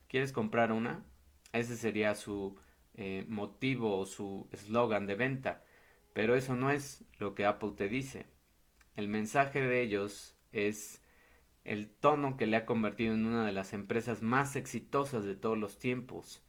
¿Quieres 0.09 0.33
comprar 0.33 0.71
una? 0.71 1.05
Ese 1.53 1.77
sería 1.77 2.15
su 2.15 2.57
eh, 2.95 3.25
motivo 3.29 3.97
o 3.97 4.07
su 4.07 4.49
eslogan 4.51 5.05
de 5.05 5.13
venta. 5.13 5.63
Pero 6.13 6.35
eso 6.35 6.55
no 6.55 6.71
es 6.71 7.05
lo 7.19 7.35
que 7.35 7.45
Apple 7.45 7.73
te 7.77 7.87
dice. 7.87 8.25
El 8.95 9.07
mensaje 9.07 9.61
de 9.61 9.81
ellos 9.81 10.35
es 10.51 11.03
el 11.63 11.91
tono 11.91 12.37
que 12.37 12.47
le 12.47 12.57
ha 12.57 12.65
convertido 12.65 13.13
en 13.13 13.27
una 13.27 13.45
de 13.45 13.51
las 13.51 13.73
empresas 13.73 14.23
más 14.23 14.55
exitosas 14.55 15.23
de 15.23 15.35
todos 15.35 15.59
los 15.59 15.77
tiempos. 15.77 16.43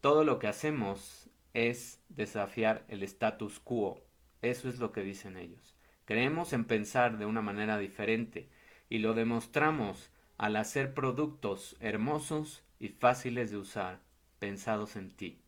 Todo 0.00 0.24
lo 0.24 0.38
que 0.38 0.46
hacemos 0.46 1.28
es 1.52 2.02
desafiar 2.08 2.86
el 2.88 3.02
status 3.02 3.60
quo. 3.60 4.02
Eso 4.40 4.70
es 4.70 4.78
lo 4.78 4.92
que 4.92 5.02
dicen 5.02 5.36
ellos. 5.36 5.76
Creemos 6.06 6.54
en 6.54 6.64
pensar 6.64 7.18
de 7.18 7.26
una 7.26 7.42
manera 7.42 7.76
diferente 7.76 8.48
y 8.88 8.98
lo 8.98 9.12
demostramos 9.12 10.10
al 10.38 10.56
hacer 10.56 10.94
productos 10.94 11.76
hermosos 11.80 12.63
y 12.78 12.88
fáciles 12.88 13.50
de 13.50 13.58
usar, 13.58 14.00
pensados 14.38 14.96
en 14.96 15.10
ti. 15.10 15.40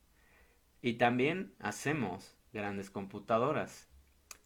Y 0.82 0.94
también 0.94 1.54
hacemos 1.58 2.36
grandes 2.52 2.90
computadoras. 2.90 3.88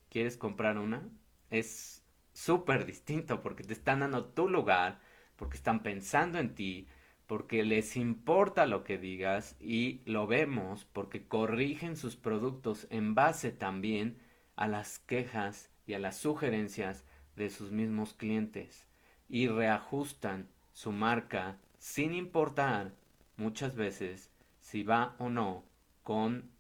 ¿Quieres 0.09 0.37
comprar 0.37 0.79
una? 0.79 1.09
Es 1.51 2.05
súper 2.33 2.87
distinto 2.87 3.43
porque 3.43 3.65
te 3.65 3.73
están 3.73 4.01
dando 4.01 4.27
tu 4.27 4.49
lugar, 4.49 5.01
porque 5.37 5.57
están 5.57 5.83
pensando 5.83 6.39
en 6.39 6.55
ti, 6.55 6.89
porque 7.27 7.63
les 7.63 7.97
importa 7.97 8.67
lo 8.67 8.83
que 8.83 8.99
digas 8.99 9.57
y 9.61 10.01
lo 10.05 10.27
vemos 10.27 10.85
porque 10.87 11.29
corrigen 11.29 11.97
sus 11.97 12.17
productos 12.17 12.89
en 12.91 13.15
base 13.15 13.53
también 13.53 14.19
a 14.57 14.67
las 14.67 14.99
quejas 14.99 15.71
y 15.87 15.95
a 15.95 16.01
las 16.01 16.17
sugerencias 16.17 17.05
de 17.37 17.51
sus 17.51 17.71
mismos 17.71 18.15
clientes 18.15 18.89
y 19.29 19.47
reajustan 19.47 20.49
su 20.73 20.91
marca 20.91 21.59
sin 21.81 22.13
importar 22.13 22.95
muchas 23.37 23.75
veces 23.75 24.31
si 24.61 24.83
va 24.83 25.17
o 25.19 25.31
no 25.31 25.65
con 26.03 26.51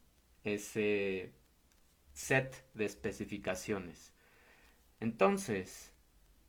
ese 0.44 1.34
set 2.14 2.66
de 2.72 2.86
especificaciones. 2.86 4.14
Entonces, 4.98 5.92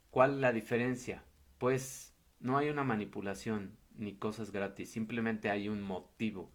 ¿cuál 0.10 0.36
es 0.36 0.38
la 0.40 0.54
diferencia? 0.54 1.24
Pues 1.58 2.16
no 2.40 2.58
hay 2.58 2.70
una 2.70 2.86
manipulación 2.86 3.78
ni 3.98 4.16
cosas 4.16 4.52
gratis, 4.52 4.90
simplemente 4.90 5.50
hay 5.50 5.68
un 5.68 5.82
motivo. 5.82 6.50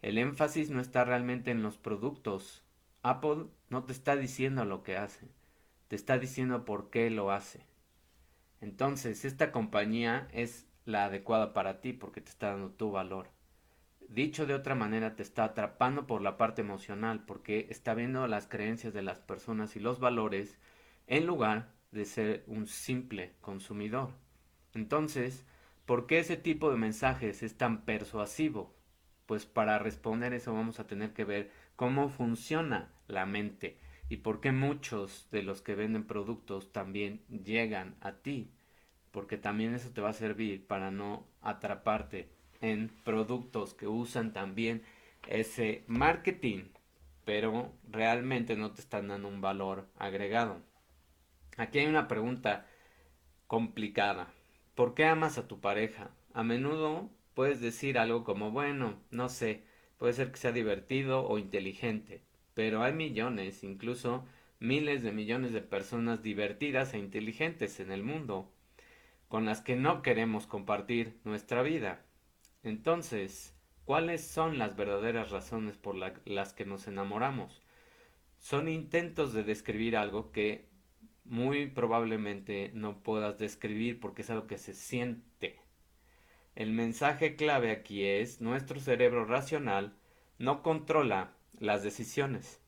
El 0.00 0.16
énfasis 0.16 0.70
no 0.70 0.80
está 0.80 1.04
realmente 1.04 1.50
en 1.50 1.64
los 1.64 1.76
productos. 1.76 2.64
Apple 3.02 3.46
no 3.68 3.82
te 3.82 3.92
está 3.92 4.14
diciendo 4.14 4.64
lo 4.64 4.84
que 4.84 4.96
hace, 4.96 5.26
te 5.88 5.96
está 5.96 6.18
diciendo 6.18 6.64
por 6.64 6.90
qué 6.90 7.10
lo 7.10 7.32
hace. 7.32 7.66
Entonces, 8.60 9.24
esta 9.24 9.50
compañía 9.50 10.28
es 10.32 10.67
la 10.88 11.04
adecuada 11.04 11.52
para 11.52 11.82
ti 11.82 11.92
porque 11.92 12.22
te 12.22 12.30
está 12.30 12.52
dando 12.52 12.70
tu 12.70 12.90
valor. 12.90 13.28
Dicho 14.08 14.46
de 14.46 14.54
otra 14.54 14.74
manera, 14.74 15.16
te 15.16 15.22
está 15.22 15.44
atrapando 15.44 16.06
por 16.06 16.22
la 16.22 16.38
parte 16.38 16.62
emocional 16.62 17.24
porque 17.26 17.66
está 17.68 17.92
viendo 17.92 18.26
las 18.26 18.46
creencias 18.46 18.94
de 18.94 19.02
las 19.02 19.20
personas 19.20 19.76
y 19.76 19.80
los 19.80 20.00
valores 20.00 20.58
en 21.06 21.26
lugar 21.26 21.74
de 21.92 22.06
ser 22.06 22.42
un 22.46 22.66
simple 22.66 23.34
consumidor. 23.42 24.12
Entonces, 24.72 25.44
¿por 25.84 26.06
qué 26.06 26.20
ese 26.20 26.38
tipo 26.38 26.70
de 26.70 26.78
mensajes 26.78 27.42
es 27.42 27.58
tan 27.58 27.84
persuasivo? 27.84 28.74
Pues 29.26 29.44
para 29.44 29.78
responder 29.78 30.32
eso 30.32 30.54
vamos 30.54 30.80
a 30.80 30.86
tener 30.86 31.12
que 31.12 31.26
ver 31.26 31.50
cómo 31.76 32.08
funciona 32.08 32.94
la 33.08 33.26
mente 33.26 33.78
y 34.08 34.16
por 34.16 34.40
qué 34.40 34.52
muchos 34.52 35.28
de 35.30 35.42
los 35.42 35.60
que 35.60 35.74
venden 35.74 36.06
productos 36.06 36.72
también 36.72 37.20
llegan 37.28 37.96
a 38.00 38.12
ti 38.12 38.54
porque 39.10 39.36
también 39.36 39.74
eso 39.74 39.90
te 39.90 40.00
va 40.00 40.10
a 40.10 40.14
servir 40.14 40.66
para 40.66 40.90
no 40.90 41.26
atraparte 41.42 42.28
en 42.60 42.90
productos 43.04 43.74
que 43.74 43.86
usan 43.86 44.32
también 44.32 44.82
ese 45.28 45.84
marketing, 45.86 46.64
pero 47.24 47.72
realmente 47.88 48.56
no 48.56 48.72
te 48.72 48.80
están 48.80 49.08
dando 49.08 49.28
un 49.28 49.40
valor 49.40 49.86
agregado. 49.98 50.60
Aquí 51.56 51.78
hay 51.78 51.86
una 51.86 52.08
pregunta 52.08 52.66
complicada. 53.46 54.32
¿Por 54.74 54.94
qué 54.94 55.04
amas 55.04 55.38
a 55.38 55.48
tu 55.48 55.60
pareja? 55.60 56.10
A 56.32 56.44
menudo 56.44 57.10
puedes 57.34 57.60
decir 57.60 57.98
algo 57.98 58.24
como, 58.24 58.50
bueno, 58.50 59.00
no 59.10 59.28
sé, 59.28 59.64
puede 59.98 60.12
ser 60.12 60.30
que 60.30 60.38
sea 60.38 60.52
divertido 60.52 61.26
o 61.26 61.38
inteligente, 61.38 62.22
pero 62.54 62.82
hay 62.82 62.92
millones, 62.92 63.64
incluso 63.64 64.24
miles 64.60 65.02
de 65.02 65.12
millones 65.12 65.52
de 65.52 65.60
personas 65.60 66.22
divertidas 66.22 66.94
e 66.94 66.98
inteligentes 66.98 67.80
en 67.80 67.90
el 67.90 68.02
mundo. 68.02 68.50
Con 69.28 69.44
las 69.44 69.60
que 69.60 69.76
no 69.76 70.02
queremos 70.02 70.46
compartir 70.46 71.20
nuestra 71.24 71.62
vida. 71.62 72.04
Entonces, 72.62 73.54
¿cuáles 73.84 74.26
son 74.26 74.58
las 74.58 74.76
verdaderas 74.76 75.30
razones 75.30 75.76
por 75.76 75.94
las 75.96 76.52
que 76.52 76.64
nos 76.64 76.88
enamoramos? 76.88 77.62
Son 78.38 78.68
intentos 78.68 79.32
de 79.32 79.44
describir 79.44 79.96
algo 79.96 80.32
que 80.32 80.68
muy 81.24 81.66
probablemente 81.66 82.70
no 82.74 83.02
puedas 83.02 83.38
describir 83.38 84.00
porque 84.00 84.22
es 84.22 84.30
algo 84.30 84.46
que 84.46 84.58
se 84.58 84.74
siente. 84.74 85.60
El 86.54 86.72
mensaje 86.72 87.36
clave 87.36 87.70
aquí 87.70 88.04
es 88.04 88.40
nuestro 88.40 88.80
cerebro 88.80 89.24
racional 89.24 89.94
no 90.38 90.62
controla 90.62 91.32
las 91.58 91.82
decisiones. 91.82 92.60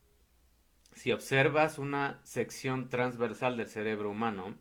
Si 0.95 1.13
observas 1.13 1.79
una 1.79 2.21
sección 2.25 2.89
transversal 2.89 3.57
del 3.57 3.69
cerebro 3.69 4.11
humano, 4.11 4.57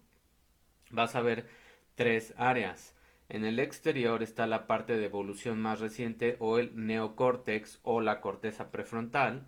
vas 0.91 1.15
a 1.15 1.21
ver 1.21 1.47
tres 1.99 2.33
áreas. 2.37 2.95
En 3.27 3.43
el 3.43 3.59
exterior 3.59 4.23
está 4.23 4.47
la 4.47 4.67
parte 4.67 4.95
de 4.95 5.03
evolución 5.03 5.59
más 5.59 5.81
reciente 5.81 6.37
o 6.39 6.57
el 6.57 6.71
neocórtex 6.73 7.81
o 7.83 7.99
la 7.99 8.21
corteza 8.21 8.71
prefrontal, 8.71 9.45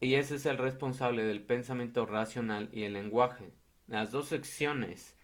y 0.00 0.16
ese 0.16 0.34
es 0.34 0.46
el 0.46 0.58
responsable 0.58 1.22
del 1.22 1.44
pensamiento 1.44 2.04
racional 2.04 2.70
y 2.72 2.82
el 2.82 2.94
lenguaje. 2.94 3.52
Las 3.86 4.10
dos 4.10 4.26
secciones 4.26 5.16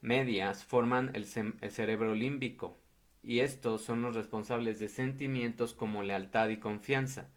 medias 0.00 0.64
forman 0.64 1.10
el, 1.12 1.26
cerebro 1.26 2.14
límbico, 2.14 2.78
y 3.22 3.40
estos 3.40 3.82
son 3.84 4.00
los 4.00 4.16
responsables 4.16 4.78
de 4.78 4.88
sentimientos 4.88 5.74
como 5.74 6.02
lealtad 6.02 6.48
y 6.48 6.56
confianza, 6.56 7.28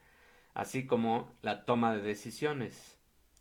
así 0.53 0.85
como 0.85 1.35
la 1.41 1.65
toma 1.65 1.93
de 1.93 2.03
decisiones. 2.03 2.97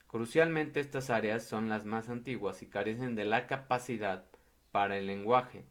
Crucialmente 0.08 0.80
estas 0.80 1.08
áreas 1.08 1.46
son 1.46 1.68
las 1.68 1.84
más 1.84 2.08
antiguas 2.08 2.62
y 2.62 2.66
carecen 2.66 3.14
de 3.14 3.26
la 3.26 3.46
capacidad 3.46 4.29
para 4.70 4.98
el 4.98 5.06
lenguaje. 5.06 5.64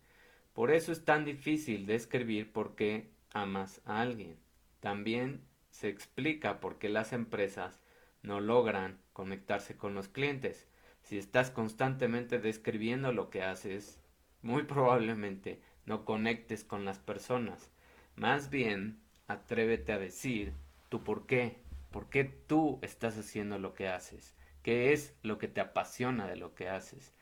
Por 0.54 0.72
eso 0.72 0.92
es 0.92 1.06
tan 1.06 1.26
difícil 1.26 1.86
describir 1.86 2.52
por 2.52 2.76
qué 2.76 3.10
amas 3.32 3.82
a 3.86 4.02
alguien. 4.02 4.38
También 4.80 5.42
se 5.70 5.90
explica 5.90 6.60
por 6.60 6.78
qué 6.78 6.90
las 6.90 7.14
empresas 7.14 7.80
no 8.22 8.40
logran 8.40 9.00
conectarse 9.14 9.78
con 9.78 9.94
los 9.94 10.08
clientes. 10.08 10.68
Si 11.02 11.18
estás 11.18 11.52
constantemente 11.52 12.40
describiendo 12.40 13.14
lo 13.14 13.30
que 13.30 13.44
haces, 13.44 14.00
muy 14.42 14.64
probablemente 14.64 15.62
no 15.86 16.06
conectes 16.06 16.64
con 16.64 16.86
las 16.86 17.00
personas. 17.00 17.72
Más 18.16 18.50
bien, 18.50 19.00
atrévete 19.28 19.94
a 19.94 20.00
decir 20.00 20.54
tu 20.90 21.04
por 21.04 21.26
qué, 21.26 21.62
por 21.92 22.10
qué 22.10 22.26
tú 22.26 22.80
estás 22.82 23.18
haciendo 23.18 23.60
lo 23.60 23.74
que 23.74 23.88
haces, 23.88 24.36
qué 24.64 24.94
es 24.94 25.16
lo 25.24 25.38
que 25.38 25.48
te 25.48 25.62
apasiona 25.62 26.28
de 26.28 26.36
lo 26.36 26.54
que 26.54 26.70
haces. 26.70 27.14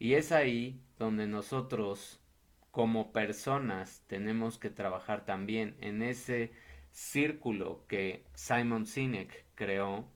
Y 0.00 0.14
es 0.14 0.32
ahí 0.32 0.82
donde 0.98 1.26
nosotros 1.26 2.22
como 2.70 3.12
personas 3.12 4.02
tenemos 4.06 4.58
que 4.58 4.70
trabajar 4.70 5.26
también 5.26 5.76
en 5.80 6.00
ese 6.00 6.52
círculo 6.90 7.84
que 7.86 8.24
Simon 8.34 8.86
Sinek 8.86 9.44
creó, 9.54 10.10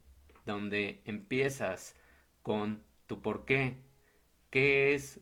donde 0.47 1.03
empiezas 1.05 1.97
con 2.41 2.83
tu 3.07 3.21
por 3.21 3.45
qué, 3.45 3.77
qué 4.49 4.95
es 4.95 5.21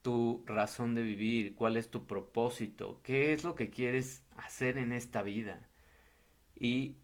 tu 0.00 0.44
razón 0.46 0.94
de 0.94 1.02
vivir, 1.02 1.54
cuál 1.54 1.76
es 1.76 1.90
tu 1.90 2.06
propósito, 2.06 3.02
qué 3.02 3.34
es 3.34 3.44
lo 3.44 3.54
que 3.54 3.68
quieres 3.68 4.24
hacer 4.34 4.78
en 4.78 4.92
esta 4.92 5.22
vida. 5.22 5.68
Y 6.56 6.96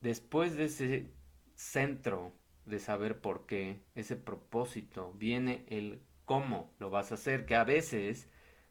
después 0.00 0.56
de 0.56 0.64
ese 0.64 1.12
centro 1.54 2.32
de 2.66 2.80
saber 2.80 3.20
por 3.20 3.46
qué, 3.46 3.84
ese 3.94 4.16
propósito, 4.16 5.12
viene 5.12 5.64
el 5.68 6.02
cómo 6.32 6.72
lo 6.78 6.88
vas 6.88 7.12
a 7.12 7.16
hacer, 7.16 7.44
que 7.44 7.56
a 7.56 7.64
veces 7.64 8.26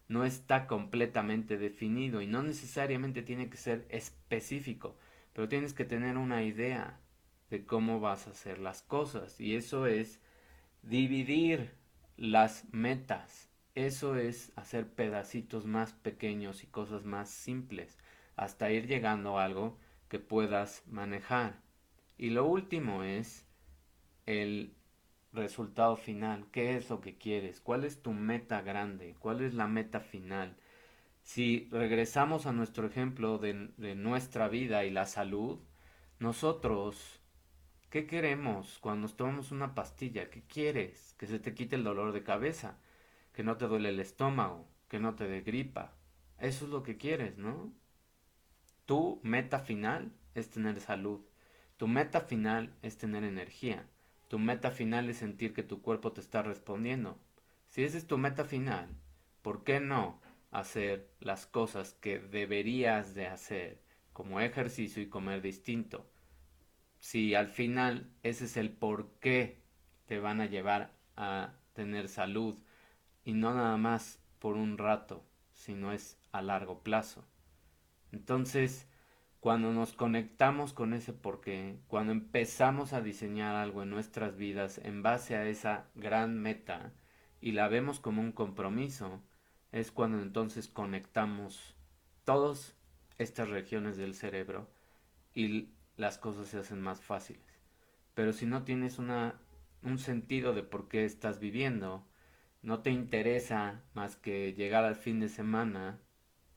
no 0.08 0.26
está 0.26 0.66
completamente 0.66 1.58
definido 1.58 2.20
y 2.22 2.26
no 2.26 2.42
necesariamente 2.42 3.22
tiene 3.22 3.52
que 3.52 3.58
ser 3.58 3.86
específico, 3.90 4.98
pero 5.34 5.48
tienes 5.48 5.74
que 5.74 5.86
tener 5.86 6.18
una 6.18 6.42
idea 6.44 7.00
de 7.52 7.64
cómo 7.64 8.00
vas 8.00 8.26
a 8.26 8.32
hacer 8.32 8.58
las 8.58 8.82
cosas 8.82 9.40
y 9.40 9.56
eso 9.56 9.86
es 9.86 10.20
dividir 10.82 11.76
las 12.18 12.66
metas 12.74 13.52
eso 13.76 14.18
es 14.18 14.52
hacer 14.56 14.92
pedacitos 14.94 15.66
más 15.66 15.94
pequeños 15.94 16.64
y 16.64 16.68
cosas 16.68 17.06
más 17.06 17.30
simples, 17.30 17.98
hasta 18.36 18.72
ir 18.72 18.88
llegando 18.88 19.38
a 19.38 19.46
algo 19.46 19.78
que 20.10 20.20
puedas 20.20 20.84
manejar. 20.88 21.62
Y 22.18 22.32
lo 22.32 22.46
último 22.46 23.04
es 23.04 23.48
el 24.26 24.76
resultado 25.34 25.96
final. 25.96 26.48
¿Qué 26.52 26.76
es 26.76 26.90
lo 26.90 27.02
que 27.02 27.18
quieres? 27.18 27.62
¿Cuál 27.62 27.84
es 27.84 28.02
tu 28.02 28.14
meta 28.14 28.62
grande? 28.62 29.16
¿Cuál 29.20 29.42
es 29.42 29.54
la 29.54 29.68
meta 29.68 30.00
final? 30.00 30.56
Si 31.24 31.68
regresamos 31.72 32.46
a 32.46 32.52
nuestro 32.52 32.88
ejemplo 32.88 33.38
de, 33.38 33.54
nuestra 33.96 34.48
vida 34.48 34.86
y 34.86 34.90
la 34.92 35.06
salud, 35.06 35.60
nosotros, 36.20 37.20
¿qué 37.90 38.08
queremos 38.08 38.80
cuando 38.80 39.04
nos 39.04 39.16
tomamos 39.18 39.52
una 39.52 39.76
pastilla? 39.76 40.30
¿Qué 40.30 40.44
quieres? 40.44 41.16
Que 41.18 41.28
se 41.28 41.40
te 41.40 41.54
quite 41.54 41.76
el 41.76 41.84
dolor 41.84 42.12
de 42.12 42.24
cabeza 42.24 42.78
que 43.34 43.44
no 43.44 43.58
te 43.58 43.68
duele 43.68 43.90
el 43.90 44.00
estómago, 44.00 44.68
que 44.88 45.00
no 45.00 45.16
te 45.16 45.28
dé 45.28 45.42
gripa. 45.42 45.94
Eso 46.38 46.66
es 46.66 46.72
lo 46.72 46.84
que 46.84 46.98
quieres, 46.98 47.38
¿no? 47.38 47.74
Tu 48.86 49.20
meta 49.24 49.60
final 49.60 50.12
es 50.36 50.50
tener 50.50 50.80
salud. 50.80 51.22
Tu 51.78 51.88
meta 51.88 52.22
final 52.22 52.76
es 52.82 52.98
tener 52.98 53.24
energía. 53.24 53.88
Tu 54.32 54.40
meta 54.40 54.72
final 54.72 55.10
es 55.10 55.18
sentir 55.18 55.54
que 55.54 55.62
tu 55.62 55.82
cuerpo 55.82 56.14
te 56.14 56.22
está 56.22 56.42
respondiendo. 56.42 57.20
Si 57.68 57.84
esa 57.84 57.98
es 57.98 58.08
tu 58.08 58.18
meta 58.18 58.46
final, 58.46 58.88
¿por 59.42 59.66
qué 59.66 59.82
no 59.82 60.22
hacer 60.52 61.12
las 61.20 61.46
cosas 61.46 61.96
que 61.96 62.18
deberías 62.18 63.14
de 63.14 63.28
hacer, 63.28 63.82
como 64.14 64.40
ejercicio 64.40 65.04
y 65.04 65.10
comer 65.10 65.42
distinto? 65.42 66.10
Si 66.98 67.36
al 67.36 67.50
final 67.50 68.10
ese 68.24 68.46
es 68.46 68.56
el 68.56 68.72
por 68.72 69.20
qué 69.20 69.66
te 70.06 70.20
van 70.20 70.40
a 70.40 70.46
llevar 70.46 70.94
a 71.18 71.56
tener 71.74 72.08
salud, 72.08 72.58
y 73.26 73.34
no 73.34 73.54
nada 73.54 73.76
más 73.76 74.24
por 74.40 74.56
un 74.56 74.78
rato, 74.78 75.26
sino 75.52 75.92
es 75.92 76.18
a 76.32 76.42
largo 76.42 76.84
plazo. 76.84 77.26
Entonces, 78.14 78.88
cuando 79.42 79.74
nos 79.74 79.94
conectamos 79.94 80.72
con 80.72 80.94
ese 80.94 81.14
porqué, 81.14 81.80
cuando 81.88 82.12
empezamos 82.12 82.94
a 82.94 83.02
diseñar 83.02 83.56
algo 83.56 83.82
en 83.82 83.90
nuestras 83.90 84.38
vidas 84.38 84.78
en 84.84 85.02
base 85.02 85.36
a 85.36 85.48
esa 85.48 85.88
gran 85.96 86.40
meta 86.40 86.94
y 87.42 87.54
la 87.54 87.68
vemos 87.68 88.00
como 88.00 88.22
un 88.22 88.34
compromiso, 88.34 89.20
es 89.72 89.92
cuando 89.92 90.22
entonces 90.22 90.68
conectamos 90.68 91.76
todas 92.24 92.78
estas 93.18 93.50
regiones 93.50 93.98
del 93.98 94.14
cerebro 94.14 94.70
y 95.34 95.70
las 95.98 96.20
cosas 96.20 96.48
se 96.48 96.60
hacen 96.60 96.80
más 96.80 97.02
fáciles. 97.02 97.64
Pero 98.14 98.34
si 98.34 98.46
no 98.46 98.64
tienes 98.64 99.00
una, 99.00 99.42
un 99.82 99.98
sentido 99.98 100.54
de 100.54 100.62
por 100.62 100.88
qué 100.88 101.04
estás 101.04 101.40
viviendo, 101.40 102.06
no 102.62 102.82
te 102.84 102.92
interesa 102.92 103.82
más 103.96 104.16
que 104.18 104.54
llegar 104.54 104.84
al 104.84 104.96
fin 104.96 105.20
de 105.20 105.30
semana 105.30 106.00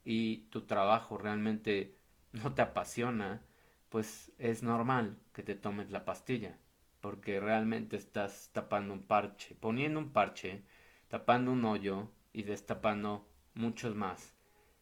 y 0.04 0.48
tu 0.50 0.66
trabajo 0.66 1.16
realmente 1.16 2.03
no 2.34 2.54
te 2.54 2.62
apasiona, 2.62 3.42
pues 3.88 4.32
es 4.38 4.62
normal 4.62 5.18
que 5.32 5.42
te 5.42 5.54
tomes 5.54 5.90
la 5.90 6.04
pastilla, 6.04 6.58
porque 7.00 7.40
realmente 7.40 7.96
estás 7.96 8.50
tapando 8.52 8.92
un 8.92 9.02
parche, 9.02 9.54
poniendo 9.54 10.00
un 10.00 10.12
parche, 10.12 10.62
tapando 11.08 11.52
un 11.52 11.64
hoyo 11.64 12.10
y 12.32 12.42
destapando 12.42 13.26
muchos 13.54 13.94
más. 13.94 14.34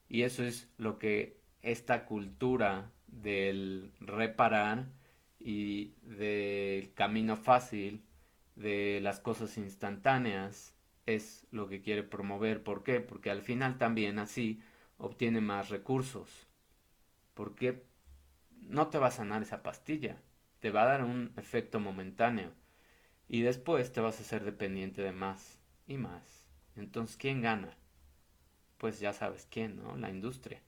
Y 0.08 0.22
eso 0.22 0.42
es 0.44 0.70
lo 0.78 0.98
que 0.98 1.40
esta 1.62 2.06
cultura 2.06 2.90
del 3.06 3.92
reparar 4.00 4.86
y 5.38 5.94
del 6.02 6.92
camino 6.94 7.36
fácil, 7.36 8.02
de 8.56 9.00
las 9.02 9.20
cosas 9.20 9.58
instantáneas, 9.58 10.74
es 11.06 11.46
lo 11.50 11.68
que 11.68 11.82
quiere 11.82 12.02
promover. 12.02 12.62
¿Por 12.62 12.82
qué? 12.82 13.00
Porque 13.00 13.30
al 13.30 13.42
final 13.42 13.78
también 13.78 14.18
así 14.18 14.60
obtiene 14.98 15.40
más 15.40 15.68
recursos. 15.68 16.46
Porque 17.34 17.84
no 18.52 18.88
te 18.88 18.98
va 18.98 19.08
a 19.08 19.12
sanar 19.12 19.42
esa 19.42 19.62
pastilla, 19.62 20.20
te 20.60 20.70
va 20.70 20.82
a 20.82 20.86
dar 20.86 21.04
un 21.04 21.32
efecto 21.36 21.80
momentáneo 21.80 22.52
y 23.28 23.42
después 23.42 23.92
te 23.92 24.00
vas 24.00 24.20
a 24.20 24.24
ser 24.24 24.44
dependiente 24.44 25.02
de 25.02 25.12
más 25.12 25.58
y 25.86 25.96
más. 25.96 26.46
Entonces, 26.76 27.16
¿quién 27.16 27.40
gana? 27.40 27.76
Pues 28.78 29.00
ya 29.00 29.12
sabes 29.12 29.46
quién, 29.50 29.76
¿no? 29.76 29.96
La 29.96 30.10
industria. 30.10 30.62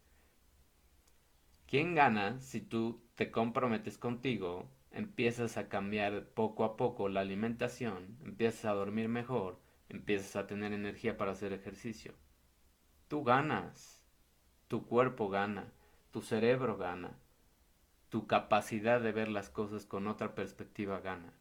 ¿Quién 1.66 1.94
gana 1.94 2.40
si 2.40 2.60
tú 2.60 3.02
te 3.14 3.30
comprometes 3.30 3.98
contigo, 3.98 4.68
empiezas 4.90 5.56
a 5.56 5.68
cambiar 5.68 6.26
poco 6.28 6.64
a 6.64 6.76
poco 6.76 7.08
la 7.08 7.20
alimentación, 7.20 8.16
empiezas 8.24 8.66
a 8.66 8.74
dormir 8.74 9.08
mejor, 9.08 9.60
empiezas 9.88 10.36
a 10.36 10.46
tener 10.46 10.72
energía 10.72 11.16
para 11.16 11.32
hacer 11.32 11.52
ejercicio. 11.52 12.14
Tú 13.08 13.24
ganas, 13.24 14.04
tu 14.68 14.86
cuerpo 14.86 15.28
gana, 15.28 15.72
tu 16.14 16.22
cerebro 16.22 16.76
gana, 16.76 17.18
tu 18.08 18.28
capacidad 18.28 19.00
de 19.00 19.10
ver 19.10 19.26
las 19.26 19.50
cosas 19.50 19.84
con 19.84 20.06
otra 20.06 20.36
perspectiva 20.36 21.00
gana. 21.00 21.32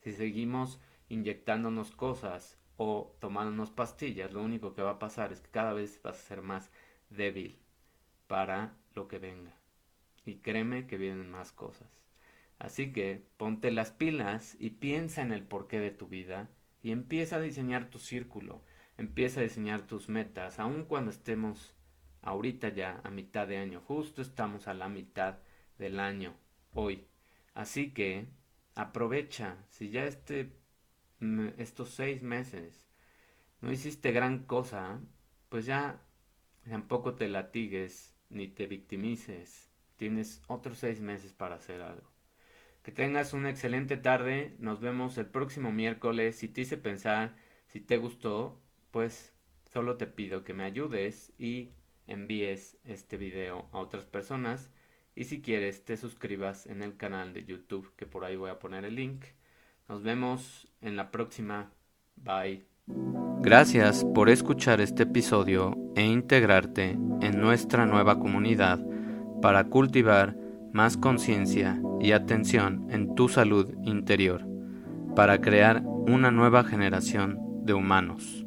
Si 0.00 0.12
seguimos 0.12 0.80
inyectándonos 1.10 1.90
cosas 1.90 2.58
o 2.78 3.14
tomándonos 3.20 3.70
pastillas, 3.70 4.32
lo 4.32 4.42
único 4.42 4.72
que 4.72 4.80
va 4.80 4.92
a 4.92 4.98
pasar 4.98 5.30
es 5.30 5.42
que 5.42 5.50
cada 5.50 5.74
vez 5.74 6.00
vas 6.02 6.16
a 6.16 6.22
ser 6.26 6.40
más 6.40 6.70
débil 7.10 7.58
para 8.26 8.74
lo 8.94 9.08
que 9.08 9.18
venga. 9.18 9.52
Y 10.24 10.36
créeme 10.36 10.86
que 10.86 10.96
vienen 10.96 11.30
más 11.30 11.52
cosas. 11.52 12.00
Así 12.58 12.94
que 12.94 13.26
ponte 13.36 13.70
las 13.72 13.90
pilas 13.90 14.56
y 14.58 14.70
piensa 14.70 15.20
en 15.20 15.32
el 15.32 15.42
porqué 15.42 15.80
de 15.80 15.90
tu 15.90 16.08
vida 16.08 16.48
y 16.82 16.92
empieza 16.92 17.36
a 17.36 17.40
diseñar 17.42 17.90
tu 17.90 17.98
círculo, 17.98 18.62
empieza 18.96 19.40
a 19.40 19.42
diseñar 19.42 19.82
tus 19.82 20.08
metas, 20.08 20.58
aun 20.58 20.86
cuando 20.86 21.10
estemos 21.10 21.74
ahorita 22.24 22.70
ya 22.70 23.00
a 23.04 23.10
mitad 23.10 23.46
de 23.46 23.58
año, 23.58 23.80
justo 23.80 24.22
estamos 24.22 24.66
a 24.66 24.74
la 24.74 24.88
mitad 24.88 25.38
del 25.78 26.00
año 26.00 26.34
hoy. 26.72 27.06
Así 27.54 27.92
que 27.92 28.26
aprovecha, 28.74 29.56
si 29.68 29.90
ya 29.90 30.04
este, 30.04 30.52
estos 31.58 31.90
seis 31.90 32.22
meses 32.22 32.88
no 33.60 33.72
hiciste 33.72 34.12
gran 34.12 34.44
cosa, 34.44 35.00
pues 35.48 35.66
ya 35.66 36.00
tampoco 36.68 37.14
te 37.14 37.28
latigues 37.28 38.16
ni 38.30 38.48
te 38.48 38.66
victimices. 38.66 39.70
Tienes 39.96 40.42
otros 40.48 40.78
seis 40.78 41.00
meses 41.00 41.32
para 41.32 41.56
hacer 41.56 41.80
algo. 41.80 42.10
Que 42.82 42.92
tengas 42.92 43.32
una 43.32 43.50
excelente 43.50 43.96
tarde. 43.96 44.56
Nos 44.58 44.80
vemos 44.80 45.16
el 45.16 45.26
próximo 45.26 45.72
miércoles. 45.72 46.36
Si 46.36 46.48
te 46.48 46.62
hice 46.62 46.76
pensar, 46.76 47.36
si 47.68 47.80
te 47.80 47.96
gustó, 47.96 48.60
pues 48.90 49.32
solo 49.72 49.96
te 49.96 50.06
pido 50.06 50.44
que 50.44 50.52
me 50.52 50.64
ayudes 50.64 51.32
y 51.38 51.70
envíes 52.06 52.78
este 52.84 53.16
video 53.16 53.68
a 53.72 53.78
otras 53.78 54.06
personas. 54.06 54.70
Y 55.14 55.24
si 55.24 55.40
quieres, 55.40 55.84
te 55.84 55.96
suscribas 55.96 56.66
en 56.66 56.82
el 56.82 56.96
canal 56.96 57.32
de 57.32 57.44
YouTube, 57.44 57.92
que 57.96 58.06
por 58.06 58.24
ahí 58.24 58.36
voy 58.36 58.50
a 58.50 58.58
poner 58.58 58.84
el 58.84 58.96
link. 58.96 59.24
Nos 59.88 60.02
vemos 60.02 60.68
en 60.80 60.96
la 60.96 61.10
próxima. 61.10 61.70
Bye. 62.16 62.66
Gracias 63.40 64.04
por 64.14 64.30
escuchar 64.30 64.80
este 64.80 65.04
episodio 65.04 65.76
e 65.94 66.02
integrarte 66.02 66.90
en 67.20 67.40
nuestra 67.40 67.86
nueva 67.86 68.18
comunidad 68.18 68.80
para 69.40 69.64
cultivar 69.64 70.36
más 70.72 70.96
conciencia 70.96 71.80
y 72.00 72.12
atención 72.12 72.88
en 72.90 73.14
tu 73.14 73.28
salud 73.28 73.72
interior, 73.84 74.46
para 75.14 75.40
crear 75.40 75.82
una 75.84 76.30
nueva 76.30 76.64
generación 76.64 77.38
de 77.64 77.74
humanos. 77.74 78.43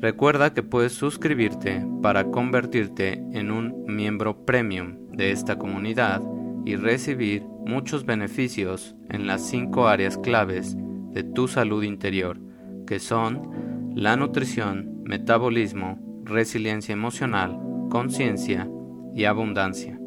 Recuerda 0.00 0.54
que 0.54 0.64
puedes 0.64 0.92
suscribirte 0.92 1.86
para 2.02 2.30
convertirte 2.30 3.22
en 3.32 3.52
un 3.52 3.84
miembro 3.86 4.44
premium 4.44 5.06
de 5.12 5.30
esta 5.30 5.56
comunidad 5.56 6.20
y 6.64 6.74
recibir 6.74 7.44
muchos 7.64 8.04
beneficios 8.04 8.96
en 9.08 9.28
las 9.28 9.46
cinco 9.46 9.86
áreas 9.86 10.18
claves 10.18 10.76
de 11.12 11.22
tu 11.22 11.46
salud 11.46 11.84
interior, 11.84 12.40
que 12.86 12.98
son 12.98 13.92
la 13.94 14.16
nutrición, 14.16 14.97
metabolismo, 15.08 15.98
resiliencia 16.22 16.92
emocional, 16.92 17.58
conciencia 17.90 18.68
y 19.14 19.24
abundancia. 19.24 19.97